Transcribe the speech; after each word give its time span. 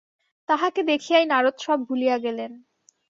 তাহাকে 0.49 0.81
দেখিয়াই 0.83 1.25
নারদ 1.25 1.55
সব 1.59 1.79
ভুলিয়া 1.87 2.17
গেলেন। 2.17 2.51